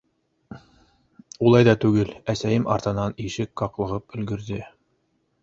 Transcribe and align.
Улай 1.49 1.67
ҙа 1.67 1.75
түгел, 1.83 2.09
әсәйем 2.33 2.65
артынан 2.77 3.15
ишек 3.27 3.53
ҡаҡлығып 3.63 4.19
өлгөрҙө. 4.19 4.61